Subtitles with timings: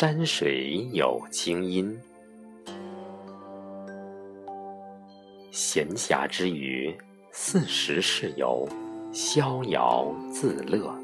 [0.00, 1.98] 山水有清音。
[5.50, 6.96] 闲暇之余，
[7.32, 8.64] 四时事游，
[9.10, 10.94] 逍遥自乐。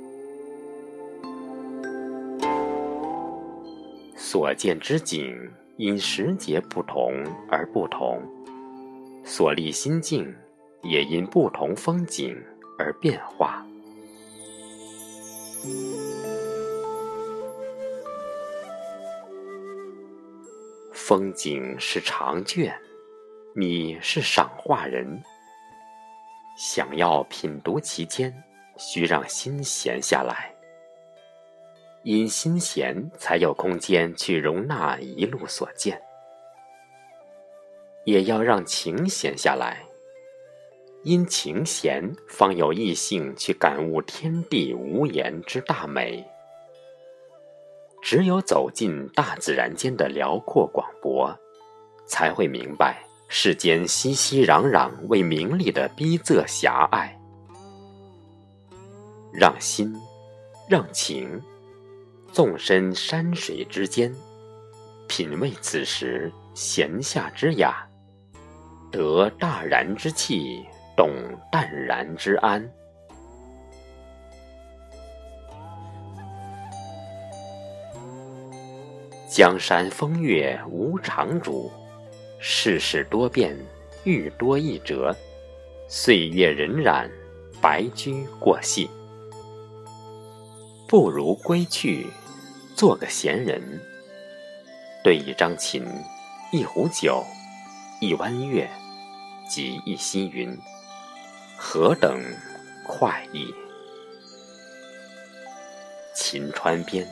[4.14, 5.36] 所见之景，
[5.76, 7.12] 因时节不同
[7.50, 8.20] 而不同；
[9.24, 10.32] 所立心境，
[10.84, 12.40] 也因不同风景
[12.78, 13.63] 而变化。
[20.94, 22.72] 风景是长卷，
[23.52, 25.20] 你是赏画人。
[26.56, 28.32] 想要品读其间，
[28.78, 30.54] 需让心闲下来。
[32.04, 35.96] 因心闲，才有空间去容纳一路所见；
[38.04, 39.84] 也要让情闲下来。
[41.02, 46.24] 因情闲，方有异性去感悟天地无言之大美。
[48.04, 51.34] 只有走进大自然间的辽阔广博，
[52.04, 57.18] 才会明白世间熙熙攘攘为名利的逼仄狭隘。
[59.32, 59.90] 让心，
[60.68, 61.40] 让情，
[62.30, 64.14] 纵身山水之间，
[65.08, 67.88] 品味此时闲暇之雅，
[68.92, 70.62] 得大然之气。
[70.96, 71.10] 懂
[71.50, 72.70] 淡然之安。
[79.34, 81.68] 江山风月无常主，
[82.38, 83.58] 世事多变
[84.04, 85.12] 欲多易折，
[85.88, 87.10] 岁月荏苒，
[87.60, 88.88] 白驹过隙。
[90.86, 92.06] 不如归去，
[92.76, 93.60] 做个闲人，
[95.02, 95.84] 对一张琴，
[96.52, 97.24] 一壶酒，
[98.00, 98.70] 一弯月，
[99.50, 100.56] 及一溪云。
[101.56, 102.22] 何等
[102.86, 103.52] 快意！
[106.14, 107.04] 秦川边，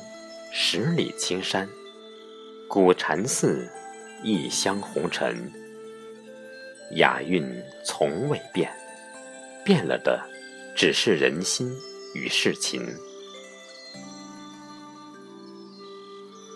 [0.53, 1.69] 十里青山，
[2.75, 3.69] 古禅寺，
[4.23, 5.37] 异香红尘。
[6.93, 7.45] 雅韵
[7.85, 8.73] 从未变，
[9.63, 10.19] 变了的
[10.75, 11.71] 只是人心
[12.15, 12.83] 与世情。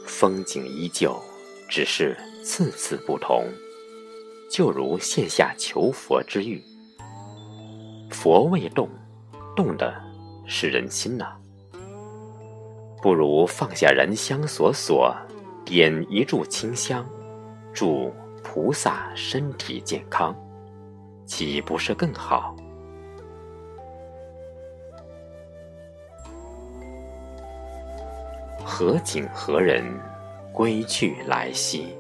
[0.07, 1.23] 风景依旧，
[1.69, 3.45] 只是次次不同。
[4.51, 6.65] 就如线下求佛之遇。
[8.11, 8.89] 佛未动，
[9.55, 9.95] 动的
[10.47, 11.37] 是人心呐。
[13.03, 15.15] 不如放下燃香所锁，
[15.67, 17.05] 点一炷清香，
[17.73, 20.33] 祝菩萨身体健康，
[21.25, 22.55] 岂不是更好？
[28.65, 29.85] 何景何人
[30.53, 31.97] 归去来兮？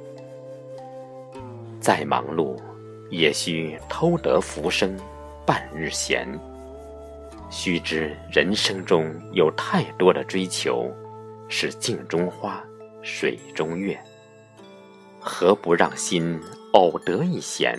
[1.80, 2.56] 再忙碌，
[3.10, 4.96] 也需偷得浮生。
[5.44, 6.28] 半日闲，
[7.50, 10.88] 须知人生中有太多的追求，
[11.48, 12.60] 是镜中花，
[13.06, 13.96] 水中月。
[15.20, 16.40] 何不让心
[16.72, 17.78] 偶得一闲，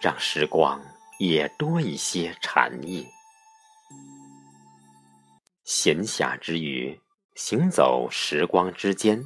[0.00, 0.80] 让时光
[1.18, 3.04] 也多一些禅意？
[5.64, 6.98] 闲暇之余，
[7.34, 9.22] 行走时光之间，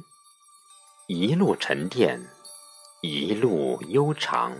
[1.07, 2.19] 一路沉淀，
[3.01, 4.57] 一路悠长。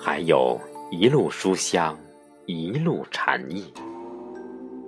[0.00, 1.96] 还有一路书香，
[2.46, 3.72] 一路禅意，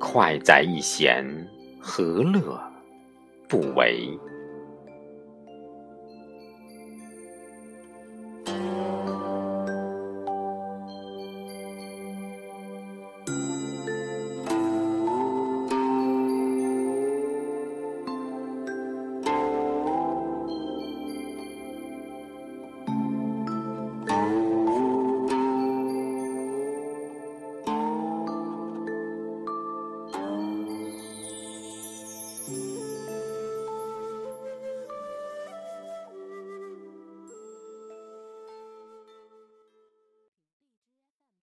[0.00, 1.24] 快哉一闲，
[1.80, 2.60] 何乐
[3.50, 4.16] 不为